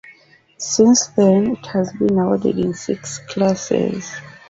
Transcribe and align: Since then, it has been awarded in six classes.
Since 0.57 1.09
then, 1.09 1.51
it 1.57 1.65
has 1.67 1.93
been 1.93 2.17
awarded 2.17 2.57
in 2.57 2.73
six 2.73 3.19
classes. 3.19 4.11